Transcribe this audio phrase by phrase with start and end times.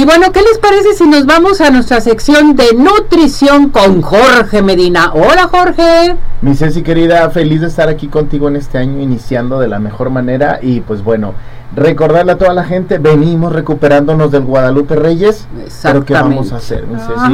[0.00, 4.62] Y bueno, ¿qué les parece si nos vamos a nuestra sección de nutrición con Jorge
[4.62, 5.12] Medina?
[5.12, 6.16] Hola Jorge.
[6.40, 10.08] Mi Ceci querida, feliz de estar aquí contigo en este año, iniciando de la mejor
[10.08, 11.34] manera y pues bueno,
[11.74, 15.46] recordarle a toda la gente, venimos recuperándonos del Guadalupe Reyes,
[15.82, 16.84] pero ¿qué vamos a hacer?
[17.16, 17.30] Ah,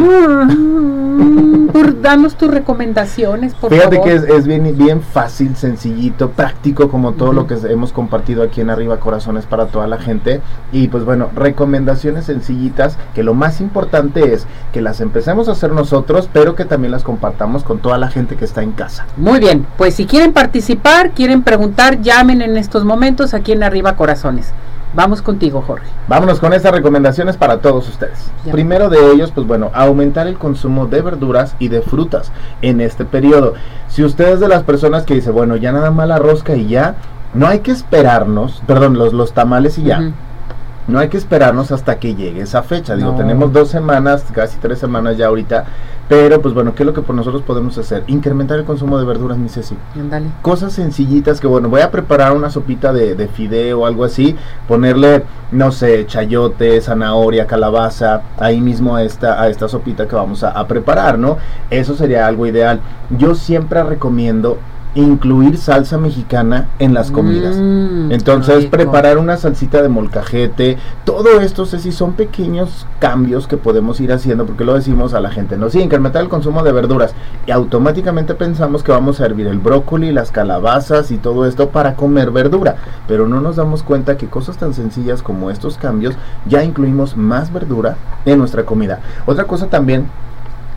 [2.07, 4.11] danos tus recomendaciones, por Fíjate favor.
[4.11, 8.61] que es, es bien, bien fácil, sencillito, práctico, como todo lo que hemos compartido aquí
[8.61, 10.41] en Arriba Corazones para toda la gente.
[10.71, 15.73] Y pues bueno, recomendaciones sencillitas, que lo más importante es que las empecemos a hacer
[15.73, 19.07] nosotros, pero que también las compartamos con toda la gente que está en casa.
[19.17, 23.97] Muy bien, pues si quieren participar, quieren preguntar, llamen en estos momentos aquí en Arriba
[23.97, 24.26] Corazones.
[24.95, 25.87] Vamos contigo, Jorge.
[26.09, 28.31] Vámonos con estas recomendaciones para todos ustedes.
[28.45, 28.53] Ya.
[28.53, 33.05] Primero de ellos, pues bueno, aumentar el consumo de verduras y de frutas en este
[33.05, 33.55] periodo.
[33.89, 36.69] Si usted es de las personas que dice, bueno, ya nada más la rosca y
[36.69, 36.95] ya,
[37.35, 40.13] no hay que esperarnos, perdón, los, los tamales y ya.
[40.89, 42.95] No hay que esperarnos hasta que llegue esa fecha.
[42.97, 43.17] Digo, No.
[43.17, 45.65] tenemos dos semanas, casi tres semanas ya ahorita.
[46.09, 48.05] Pero pues bueno, ¿qué es lo que por nosotros podemos hacer?
[48.07, 49.77] Incrementar el consumo de verduras, mi Ceci.
[49.99, 50.27] Ándale.
[50.43, 54.37] Cosas sencillitas que bueno, voy a preparar una sopita de, de fideo o algo así.
[54.69, 60.45] Ponerle, no sé, chayote, zanahoria, calabaza, ahí mismo a esta, a esta sopita que vamos
[60.45, 61.39] a, a preparar, ¿no?
[61.71, 62.79] Eso sería algo ideal.
[63.11, 64.59] Yo siempre recomiendo
[65.03, 67.57] incluir salsa mexicana en las comidas.
[67.57, 68.71] Mm, Entonces, rico.
[68.71, 74.47] preparar una salsita de molcajete, todo esto, Ceci, son pequeños cambios que podemos ir haciendo,
[74.47, 75.69] porque lo decimos a la gente, ¿no?
[75.71, 77.15] Sí, incrementar el consumo de verduras.
[77.47, 81.95] Y automáticamente pensamos que vamos a hervir el brócoli, las calabazas y todo esto para
[81.95, 82.77] comer verdura.
[83.07, 86.15] Pero no nos damos cuenta que cosas tan sencillas como estos cambios
[86.47, 89.01] ya incluimos más verdura en nuestra comida.
[89.27, 90.07] Otra cosa también,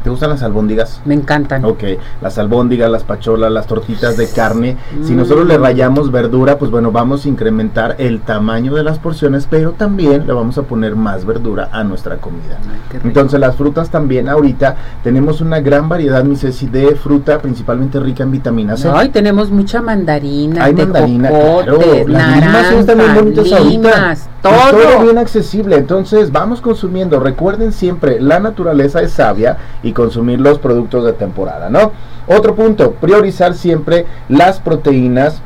[0.03, 1.01] ¿te gustan las albóndigas?
[1.05, 1.65] Me encantan.
[1.65, 1.83] Ok,
[2.21, 4.77] las albóndigas, las pacholas, las tortitas de carne.
[5.03, 5.17] Si Mm.
[5.17, 9.71] nosotros le rayamos verdura, pues bueno, vamos a incrementar el tamaño de las porciones, pero
[9.71, 12.57] también le vamos a poner más verdura a nuestra comida.
[12.93, 12.99] Ay.
[13.03, 18.23] Entonces las frutas también ahorita tenemos una gran variedad, mi Ceci, de fruta principalmente rica
[18.23, 18.89] en vitamina C.
[18.93, 21.77] Ay, tenemos mucha mandarina, Hay mandarina, claro.
[21.77, 25.03] tejocotes, Las naranja, limas, todo todo.
[25.03, 25.75] bien accesible.
[25.77, 27.19] Entonces, vamos consumiendo.
[27.19, 31.91] Recuerden siempre, la naturaleza es sabia y consumir los productos de temporada, ¿no?
[32.27, 35.41] Otro punto, priorizar siempre las proteínas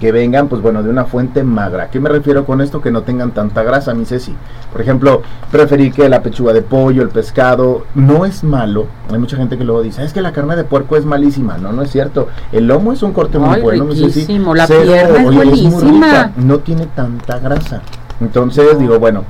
[0.00, 1.84] que vengan, pues bueno, de una fuente magra.
[1.84, 2.80] ¿A qué me refiero con esto?
[2.80, 4.34] Que no tengan tanta grasa, mi Ceci.
[4.72, 5.22] Por ejemplo,
[5.52, 8.86] preferir que la pechuga de pollo, el pescado, no es malo.
[9.12, 11.58] Hay mucha gente que luego dice, es que la carne de puerco es malísima.
[11.58, 12.28] No, no es cierto.
[12.50, 14.38] El lomo es un corte muy bueno, mi Ceci.
[14.38, 16.32] La Cero, pierna es buenísima.
[16.36, 17.82] no tiene tanta grasa.
[18.20, 19.24] Entonces, digo, bueno,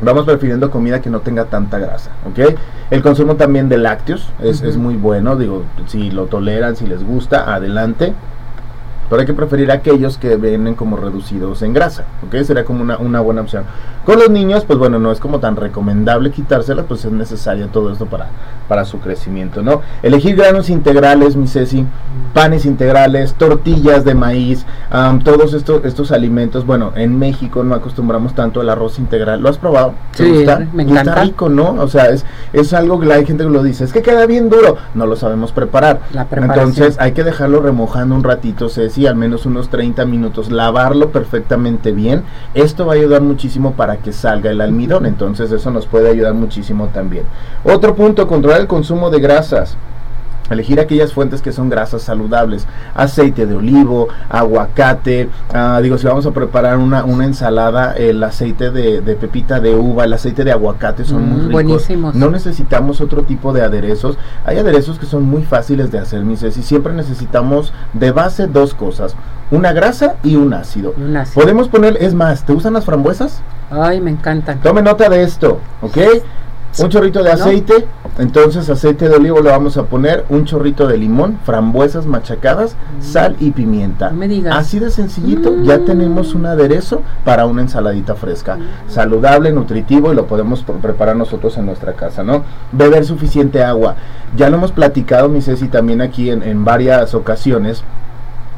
[0.00, 2.56] vamos prefiriendo comida que no tenga tanta grasa, ¿ok?
[2.90, 7.04] El consumo también de lácteos es, es muy bueno, digo, si lo toleran, si les
[7.04, 8.14] gusta, adelante.
[9.08, 12.42] Pero hay que preferir aquellos que vienen como reducidos en grasa, ¿ok?
[12.44, 13.64] Sería como una, una buena opción.
[14.04, 17.90] Con los niños, pues bueno, no es como tan recomendable quitárselas, pues es necesario todo
[17.92, 18.26] esto para,
[18.68, 19.80] para su crecimiento, ¿no?
[20.02, 21.86] Elegir granos integrales, mi Ceci,
[22.34, 26.66] panes integrales, tortillas de maíz, am, todos estos, estos alimentos.
[26.66, 29.40] Bueno, en México no acostumbramos tanto al arroz integral.
[29.40, 29.94] ¿Lo has probado?
[30.16, 30.66] ¿Te Sí, gusta?
[30.72, 31.22] me Y está encanta.
[31.22, 31.70] rico, ¿no?
[31.80, 34.50] O sea, es, es algo que hay gente que lo dice, es que queda bien
[34.50, 34.76] duro.
[34.94, 36.00] No lo sabemos preparar.
[36.12, 36.68] La preparación.
[36.68, 41.92] Entonces hay que dejarlo remojando un ratito, Ceci, al menos unos 30 minutos, lavarlo perfectamente
[41.92, 42.22] bien.
[42.54, 46.34] Esto va a ayudar muchísimo para que salga el almidón, entonces eso nos puede ayudar
[46.34, 47.24] muchísimo también.
[47.64, 49.76] Otro punto, controlar el consumo de grasas.
[50.50, 56.26] Elegir aquellas fuentes que son grasas saludables, aceite de olivo, aguacate, ah, digo, si vamos
[56.26, 60.52] a preparar una, una ensalada, el aceite de, de pepita de uva, el aceite de
[60.52, 61.52] aguacate son Mm, muy ricos.
[61.52, 62.14] buenísimos.
[62.14, 64.18] No necesitamos otro tipo de aderezos.
[64.44, 68.74] Hay aderezos que son muy fáciles de hacer, mis y siempre necesitamos de base dos
[68.74, 69.16] cosas,
[69.50, 70.94] una grasa y un ácido.
[70.98, 71.40] Y un ácido.
[71.40, 73.40] Podemos poner, es más, ¿te gustan las frambuesas?
[73.70, 74.60] Ay, me encantan.
[74.60, 75.96] Tome nota de esto, ¿ok?
[76.78, 77.34] Un chorrito de ¿No?
[77.36, 77.86] aceite,
[78.18, 83.02] entonces aceite de olivo le vamos a poner, un chorrito de limón, frambuesas machacadas, Mm.
[83.02, 84.10] sal y pimienta.
[84.10, 84.56] No me digas.
[84.56, 85.84] Así de sencillito, ya Mm.
[85.84, 88.58] tenemos un aderezo para una ensaladita fresca,
[88.88, 92.42] saludable, nutritivo y lo podemos pre- preparar nosotros en nuestra casa, ¿no?
[92.72, 93.94] Beber suficiente agua.
[94.36, 97.84] Ya lo hemos platicado, mi Ceci, también aquí en, en varias ocasiones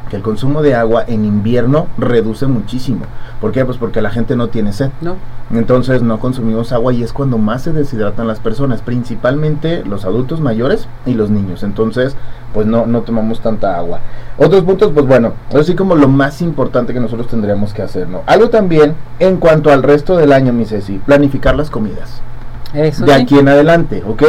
[0.07, 3.05] que el consumo de agua en invierno reduce muchísimo.
[3.41, 3.65] ¿Por qué?
[3.65, 4.89] Pues porque la gente no tiene sed.
[5.01, 5.15] ¿No?
[5.51, 10.41] Entonces no consumimos agua y es cuando más se deshidratan las personas, principalmente los adultos
[10.41, 11.63] mayores y los niños.
[11.63, 12.15] Entonces,
[12.53, 13.99] pues no, no tomamos tanta agua.
[14.37, 18.23] Otros puntos, pues bueno, así como lo más importante que nosotros tendríamos que hacer, ¿no?
[18.25, 22.21] Algo también en cuanto al resto del año, mi Ceci, planificar las comidas.
[22.73, 23.21] Eso de sí.
[23.21, 24.23] aquí en adelante, ¿ok?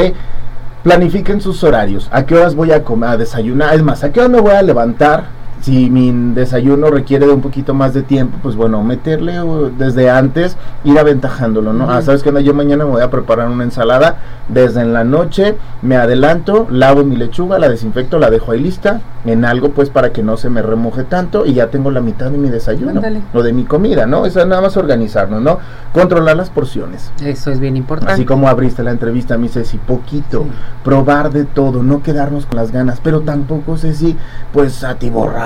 [0.84, 2.08] Planifiquen sus horarios.
[2.12, 3.74] ¿A qué horas voy a comer, a desayunar?
[3.74, 7.40] Es más, ¿a qué hora me voy a levantar si mi desayuno requiere de un
[7.40, 11.90] poquito más de tiempo, pues bueno, meterle uh, desde antes, ir aventajándolo, ¿no?
[11.90, 14.16] Ah, sabes que yo mañana me voy a preparar una ensalada,
[14.48, 19.00] desde en la noche me adelanto, lavo mi lechuga, la desinfecto, la dejo ahí lista,
[19.24, 22.30] en algo pues para que no se me remoje tanto y ya tengo la mitad
[22.30, 23.02] de mi desayuno
[23.34, 24.26] o de mi comida, ¿no?
[24.26, 25.58] Eso es nada más organizarnos, ¿no?
[25.92, 27.10] Controlar las porciones.
[27.22, 28.14] Eso es bien importante.
[28.14, 30.50] Así como abriste la entrevista, mi Ceci, poquito, Sí.
[30.84, 34.16] probar de todo, no quedarnos con las ganas, pero tampoco, Ceci,
[34.52, 34.84] pues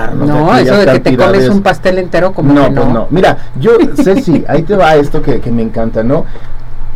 [0.08, 2.80] no, eso de que te comes un pastel entero como no, que no.
[2.82, 3.06] pues no.
[3.10, 6.24] Mira, yo, Ceci, ahí te va esto que, que me encanta, ¿no?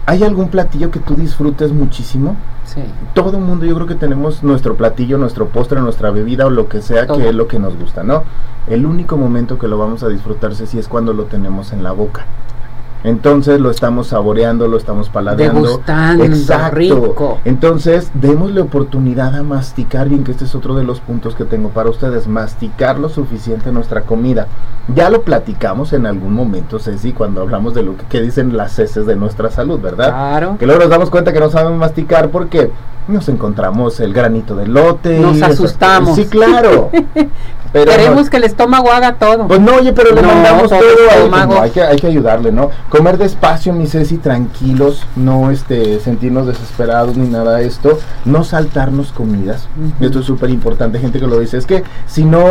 [0.06, 2.37] ¿Hay algún platillo que tú disfrutes muchísimo?
[2.64, 2.81] Sí.
[3.14, 6.69] Todo el mundo yo creo que tenemos nuestro platillo, nuestro postre, nuestra bebida o lo
[6.69, 7.19] que sea Todo.
[7.19, 8.25] que es lo que nos gusta, ¿no?
[8.69, 11.93] El único momento que lo vamos a disfrutar, Ceci, es cuando lo tenemos en la
[11.93, 12.25] boca.
[13.06, 15.62] Entonces lo estamos saboreando, lo estamos paladeando.
[15.62, 16.25] Degustando,
[16.73, 17.38] rico.
[17.44, 21.69] Entonces, démosle oportunidad a masticar bien, que este es otro de los puntos que tengo
[21.69, 24.49] para ustedes, masticar lo suficiente nuestra comida.
[24.93, 28.76] Ya lo platicamos en algún momento, Ceci, cuando hablamos de lo que, que dicen las
[28.81, 30.09] heces de nuestra salud, ¿verdad?
[30.09, 30.56] Claro.
[30.59, 32.73] Que luego nos damos cuenta que no sabemos masticar porque
[33.06, 35.20] nos encontramos el granito de lote.
[35.20, 36.17] Nos esas- asustamos.
[36.17, 36.91] Sí, claro.
[37.73, 39.49] Pero Queremos no- que el estómago haga todo.
[39.49, 41.55] pues no, oye, pero le No, mandamos todo pues estómago.
[41.56, 42.70] no, hay, que, hay que ayudarle, ¿no?
[42.96, 49.12] Comer despacio, mi Ceci, tranquilos, no este, sentirnos desesperados ni nada de esto, no saltarnos
[49.12, 49.69] comidas,
[50.00, 52.43] esto es súper importante, gente que lo dice, es que si no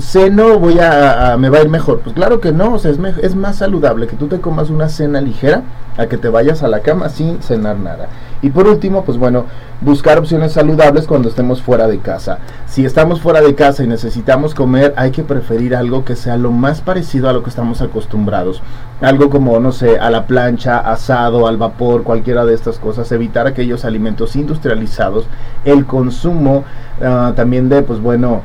[0.00, 2.90] ceno voy a, a- me va a ir mejor, pues claro que no, o sea,
[2.90, 5.62] es, me- es más saludable que tú te comas una cena ligera
[5.96, 8.08] a que te vayas a la cama sin cenar nada.
[8.44, 9.46] Y por último, pues bueno,
[9.80, 12.40] buscar opciones saludables cuando estemos fuera de casa.
[12.66, 16.50] Si estamos fuera de casa y necesitamos comer, hay que preferir algo que sea lo
[16.50, 18.60] más parecido a lo que estamos acostumbrados.
[19.00, 23.10] Algo como, no sé, a la plancha, asado, al vapor, cualquiera de estas cosas.
[23.12, 25.24] Evitar aquellos alimentos industrializados.
[25.64, 26.64] El consumo
[27.02, 28.42] ah, también de, pues bueno,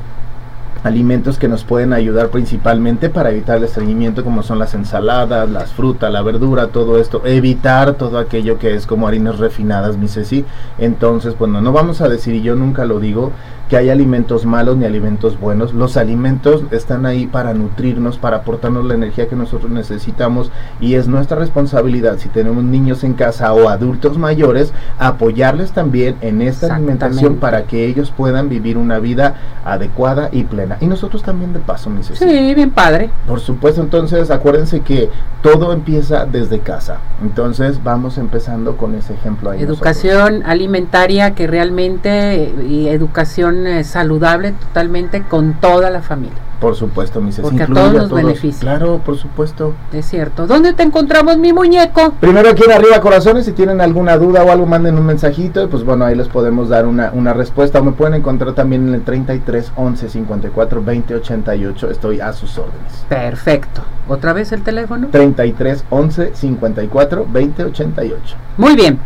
[0.83, 5.71] alimentos que nos pueden ayudar principalmente para evitar el estreñimiento como son las ensaladas, las
[5.71, 10.45] frutas, la verdura, todo esto, evitar todo aquello que es como harinas refinadas, mi Ceci.
[10.77, 13.31] Entonces, bueno, no vamos a decir, y yo nunca lo digo,
[13.69, 15.73] que hay alimentos malos ni alimentos buenos.
[15.73, 21.07] Los alimentos están ahí para nutrirnos, para aportarnos la energía que nosotros necesitamos y es
[21.07, 27.35] nuestra responsabilidad, si tenemos niños en casa o adultos mayores, apoyarles también en esta alimentación
[27.37, 30.77] para que ellos puedan vivir una vida adecuada y plena.
[30.81, 32.27] Y nosotros también de paso, mi Ceci.
[32.27, 33.11] Sí, bien padre.
[33.27, 35.09] Por supuesto, entonces acuérdense que
[35.43, 36.97] todo empieza desde casa.
[37.21, 39.61] Entonces vamos empezando con ese ejemplo ahí.
[39.61, 46.37] Educación alimentaria que realmente y educación eh, saludable totalmente con toda la familia.
[46.59, 47.41] Por supuesto, mi Ceci.
[47.41, 48.59] Porque a todos nos beneficia.
[48.59, 49.73] Claro, por supuesto.
[49.93, 50.45] Es cierto.
[50.45, 52.13] ¿Dónde te encontramos, mi muñeco?
[52.19, 55.67] Primero aquí en arriba corazones, si tienen alguna duda o algo, manden un mensajito y
[55.67, 57.79] pues bueno, ahí les podemos dar una, una respuesta.
[57.79, 61.91] O me pueden encontrar también en el 33 11 54 20 88.
[61.91, 63.05] Estoy a sus órdenes.
[63.07, 63.81] Perfecto.
[64.09, 65.07] ¿Otra vez el teléfono?
[65.11, 68.35] 33 11 54 20 88.
[68.57, 68.99] Muy bien.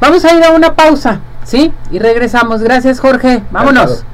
[0.00, 1.72] Vamos a ir a una pausa, ¿sí?
[1.90, 2.62] Y regresamos.
[2.62, 3.42] Gracias, Jorge.
[3.50, 4.04] Vámonos.